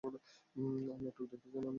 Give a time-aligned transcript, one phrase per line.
[0.03, 1.69] আর নাটক দেখতে চাই না আমি।